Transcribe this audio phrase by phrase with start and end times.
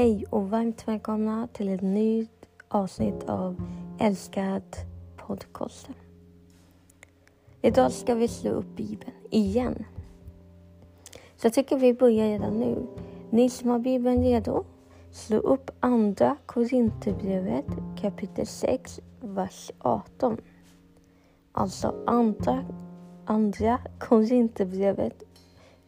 [0.00, 3.62] Hej och varmt välkomna till ett nytt avsnitt av
[3.98, 4.62] Älskad
[5.16, 5.94] podcasten.
[7.62, 9.84] Idag ska vi slå upp Bibeln igen.
[11.36, 12.86] Så jag tycker vi börjar redan nu.
[13.30, 14.64] Ni som har Bibeln redo,
[15.10, 17.66] slå upp Andra Korinthierbrevet
[18.00, 20.40] kapitel 6, vers 18.
[21.52, 22.64] Alltså Andra,
[23.24, 25.22] andra Korinthierbrevet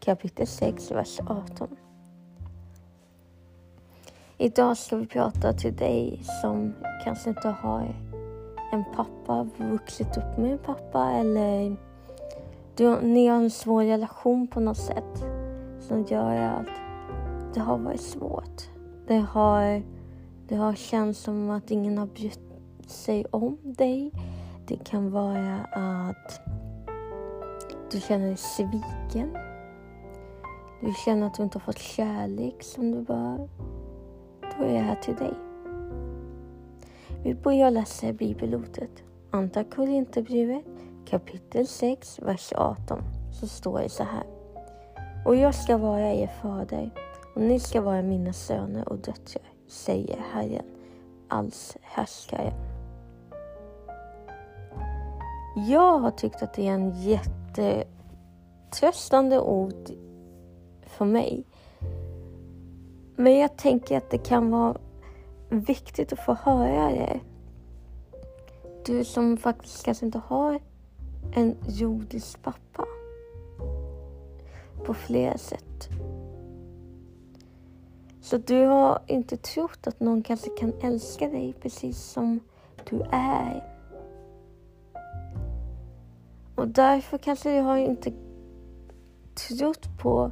[0.00, 1.76] kapitel 6, vers 18.
[4.42, 6.74] Idag ska vi prata till dig som
[7.04, 7.94] kanske inte har
[8.72, 11.76] en pappa, vuxit upp med en pappa eller
[12.76, 15.24] du, ni har en svår relation på något sätt
[15.80, 16.68] som gör att
[17.54, 18.62] det har varit svårt.
[19.06, 19.82] Det har,
[20.48, 22.40] det har känts som att ingen har brytt
[22.86, 24.12] sig om dig.
[24.66, 26.40] Det kan vara att
[27.92, 29.36] du känner dig sviken.
[30.80, 33.48] Du känner att du inte har fått kärlek som du bör
[34.58, 35.34] då är jag här till dig.
[37.24, 38.90] Vi börjar läsa bibelordet.
[39.30, 40.64] Andra Korinthierbrevet
[41.06, 43.02] kapitel 6, vers 18.
[43.40, 44.24] Så står det så här.
[45.24, 46.90] Och jag ska vara er fader
[47.34, 50.66] och ni ska vara mina söner och döttrar, säger Herren,
[51.28, 52.52] allshärskaren.
[55.56, 59.90] Jag har tyckt att det är en jättetröstande ord
[60.86, 61.44] för mig
[63.22, 64.76] men jag tänker att det kan vara
[65.48, 67.20] viktigt att få höra det.
[68.86, 70.60] Du som faktiskt kanske inte har
[71.34, 72.84] en jordisk pappa.
[74.84, 75.88] På flera sätt.
[78.20, 82.40] Så du har inte trott att någon kanske kan älska dig precis som
[82.90, 83.64] du är.
[86.54, 88.12] Och därför kanske du har inte
[89.34, 90.30] trott på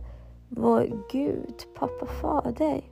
[0.52, 2.82] vår Gud, pappa fader.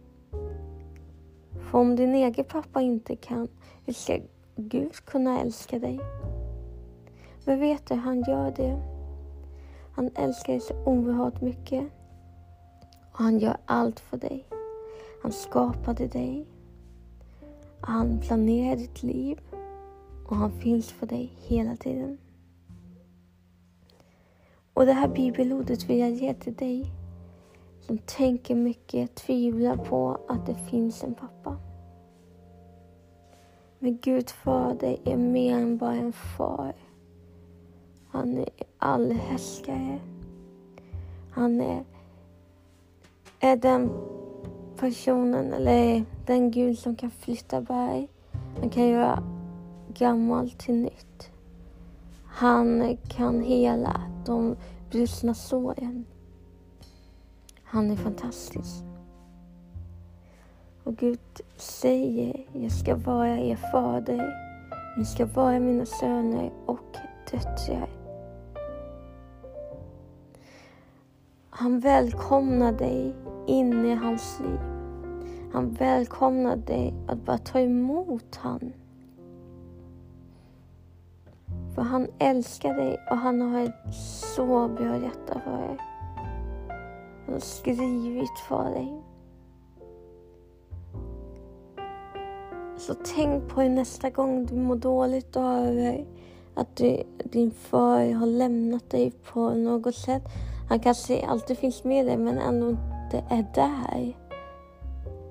[1.60, 3.48] För om din egen pappa inte kan,
[3.84, 4.18] hur ska
[4.56, 6.00] Gud kunna älska dig?
[7.44, 8.82] Men vet du, han gör det.
[9.92, 11.84] Han älskar dig så oerhört mycket.
[13.12, 14.44] Och han gör allt för dig.
[15.22, 16.46] Han skapade dig.
[17.80, 19.40] Han planerar ditt liv.
[20.28, 22.18] Och han finns för dig hela tiden.
[24.74, 26.92] Och det här bibelordet vill jag ge till dig
[27.88, 31.56] som tänker mycket, tvivlar på att det finns en pappa.
[33.78, 36.72] Men Gud fader är mer än bara en far.
[38.10, 39.98] Han är allhärskare.
[41.30, 41.84] Han är,
[43.40, 43.90] är den
[44.76, 48.08] personen, eller den Gud som kan flytta berg.
[48.60, 49.22] Han kan göra
[49.94, 51.30] gammalt till nytt.
[52.24, 54.56] Han kan hela de
[54.90, 56.04] brustna såren.
[57.70, 58.84] Han är fantastisk.
[60.84, 61.20] Och Gud
[61.56, 64.34] säger, jag ska vara er fader.
[64.98, 66.96] Ni ska vara mina söner och
[67.32, 67.88] döttrar.
[71.50, 73.14] Han välkomnar dig
[73.46, 74.58] in i hans liv.
[75.52, 78.72] Han välkomnar dig att bara ta emot han.
[81.74, 83.94] För han älskar dig och han har ett
[84.36, 85.78] så bra hjärta för dig.
[87.28, 89.02] Han har skrivit för dig.
[92.76, 96.06] Så tänk på det nästa gång du mår dåligt över
[96.54, 100.22] att du, din far har lämnat dig på något sätt.
[100.68, 104.16] Han kanske alltid finns med dig men ändå inte är där.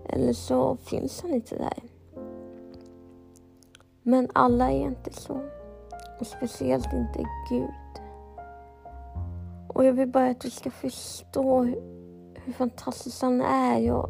[0.09, 1.83] Eller så finns han inte där.
[4.03, 5.41] Men alla är inte så.
[6.19, 7.96] Och speciellt inte Gud.
[9.77, 11.81] Och jag vill bara att du ska förstå hur,
[12.35, 13.93] hur fantastisk han är.
[13.93, 14.09] Och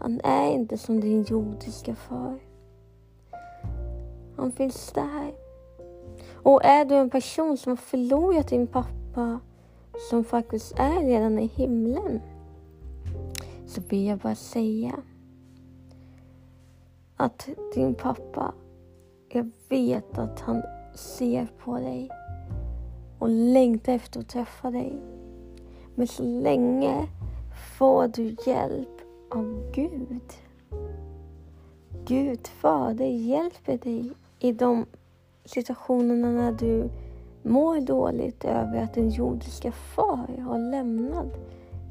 [0.00, 2.38] han är inte som din jordiska far.
[4.36, 5.34] Han finns där.
[6.32, 9.40] Och är du en person som har förlorat din pappa
[10.10, 12.20] som faktiskt är redan i himlen
[13.66, 15.02] så vill jag bara säga
[17.16, 18.54] att din pappa,
[19.28, 20.62] jag vet att han
[20.94, 22.10] ser på dig
[23.18, 24.96] och längtar efter att träffa dig.
[25.94, 27.08] Men så länge
[27.78, 29.00] får du hjälp
[29.30, 30.32] av Gud.
[32.04, 34.86] Gud, Fader, hjälper dig i de
[35.44, 36.90] situationerna när du
[37.42, 41.38] mår dåligt över att din jordiska far har lämnat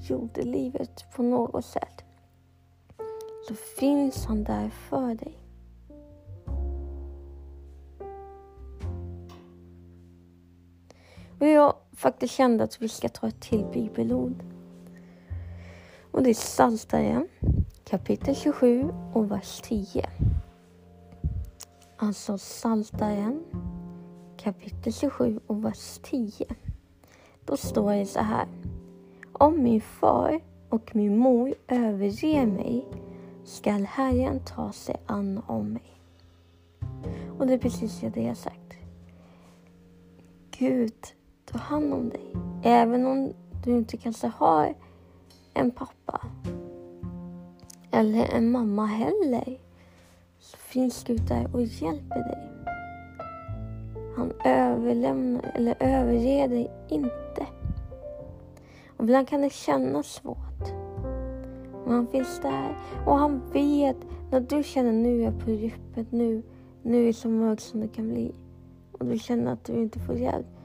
[0.09, 2.03] jordelivet på något sätt.
[3.47, 5.46] Så finns han där för dig.
[11.97, 14.43] Faktiskt kände att vi ska ta ett till bibelord.
[16.11, 17.27] Och det är Psaltaren
[17.83, 20.09] kapitel 27 och vers 10.
[21.97, 23.43] Alltså Psaltaren
[24.37, 26.45] kapitel 27 och vers 10.
[27.45, 28.47] Då står det så här.
[29.33, 30.39] Om min far
[30.69, 32.85] och min mor överger mig
[33.43, 36.01] skall Herren ta sig an om mig.
[37.39, 38.73] Och det är precis det jag sagt.
[40.51, 40.93] Gud
[41.51, 42.33] Ta hand om dig.
[42.63, 43.33] Även om
[43.63, 44.73] du inte kanske har
[45.53, 46.21] en pappa
[47.91, 49.59] eller en mamma heller
[50.39, 52.49] så finns Gud där och hjälper dig.
[54.15, 57.47] Han överlämnar eller överger dig inte.
[58.97, 60.73] Och ibland kan det kännas svårt.
[61.85, 63.97] Men han finns där och han vet
[64.31, 66.43] när du känner nu är jag på djupet, nu,
[66.81, 68.35] nu är det så mörkt som det kan bli
[68.91, 70.56] och du känner att du inte får hjälp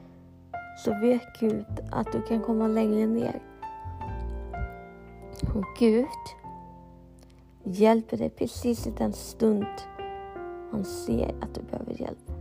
[0.77, 3.41] så vet Gud att du kan komma längre ner.
[5.55, 6.07] Och Gud
[7.63, 9.65] hjälper dig precis i den stund
[10.71, 12.31] han ser att du behöver hjälp.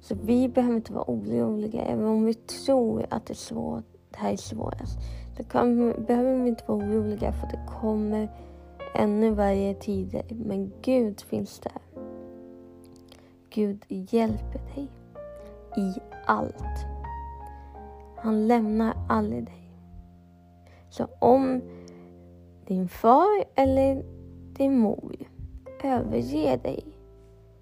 [0.00, 4.18] Så vi behöver inte vara oroliga, även om vi tror att det, är svårt, det
[4.18, 4.98] här är svårast.
[5.36, 8.28] Då kan, behöver vi inte vara oroliga för det kommer
[8.94, 10.24] ännu värre tider.
[10.30, 11.82] Men Gud finns där.
[13.50, 14.88] Gud hjälper dig
[15.76, 15.94] i
[16.26, 16.97] allt.
[18.20, 19.70] Han lämnar aldrig dig.
[20.90, 21.60] Så om
[22.66, 24.04] din far eller
[24.52, 25.16] din mor
[25.84, 26.84] överger dig,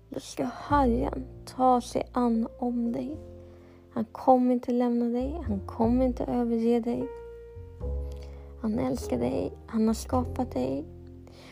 [0.09, 3.17] då ska Herren ta sig an om dig.
[3.91, 7.09] Han kommer inte lämna dig, han kommer inte överge dig.
[8.61, 10.85] Han älskar dig, han har skapat dig.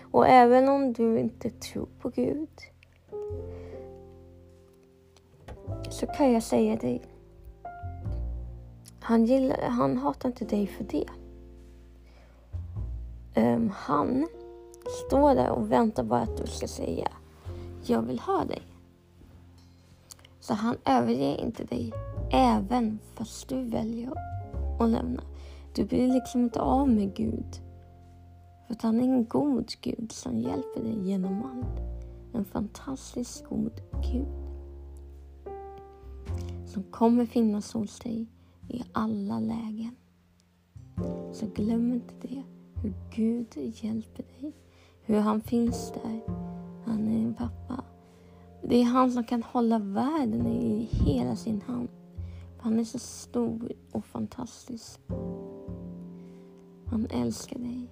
[0.03, 2.49] Och även om du inte tror på Gud
[5.91, 7.03] så kan jag säga dig,
[9.05, 11.07] han, gillar, han hatar inte dig för det.
[13.37, 14.27] Um, han
[15.07, 17.09] står där och väntar bara att du ska säga
[17.87, 18.63] jag vill ha dig.
[20.41, 21.93] Så han överger inte dig
[22.31, 24.13] även fast du väljer
[24.81, 25.23] att lämna.
[25.75, 27.61] Du blir liksom inte av med Gud.
[28.67, 31.81] För att han är en god Gud som hjälper dig genom allt.
[32.35, 33.81] En fantastiskt god
[34.13, 34.27] Gud.
[36.67, 38.27] Som kommer finnas hos dig
[38.69, 39.97] i alla lägen.
[41.33, 42.43] Så glöm inte det,
[42.83, 44.53] hur Gud hjälper dig.
[45.03, 46.21] Hur han finns där.
[46.85, 47.85] Han är din pappa.
[48.63, 51.89] Det är han som kan hålla världen i hela sin hand.
[52.59, 55.01] Han är så stor och fantastisk.
[56.87, 57.91] Han älskar dig.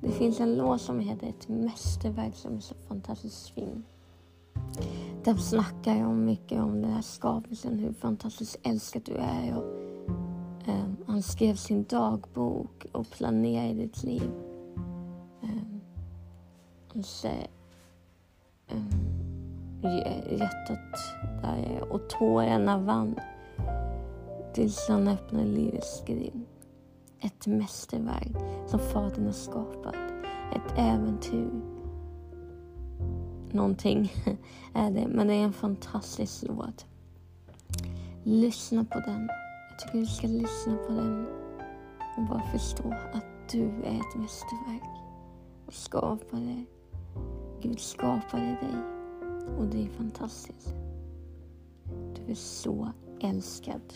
[0.00, 3.84] Det finns en låt som heter Ett mästerverk som är så fantastiskt fin.
[5.24, 9.56] De snackar om mycket om den här skapelsen, hur fantastiskt älskad du är.
[9.56, 9.64] Och,
[10.68, 14.30] um, han skrev sin dagbok och planerade ditt liv.
[15.42, 15.80] Um,
[16.94, 17.28] och så,
[18.72, 18.90] um,
[20.30, 20.98] hjärtat
[21.42, 23.20] där och tårarna vann
[24.54, 26.46] tills han öppnade livets grind.
[27.20, 28.36] Ett mästerverk
[28.66, 29.94] som Fadern har skapat.
[30.54, 31.50] Ett äventyr
[33.54, 34.12] någonting
[34.74, 35.08] är det.
[35.08, 36.86] Men det är en fantastisk låt.
[38.22, 39.28] Lyssna på den.
[39.70, 41.26] Jag tycker du ska lyssna på den
[42.16, 44.90] och bara förstå att du är ett mästerverk.
[45.66, 46.64] Och skapade.
[47.60, 48.76] Gud skapade dig.
[49.58, 50.74] Och det är fantastiskt.
[52.14, 53.94] Du är så älskad.